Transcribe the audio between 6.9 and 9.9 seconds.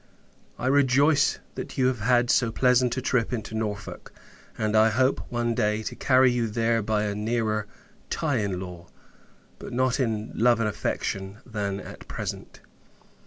a nearer tie in law, but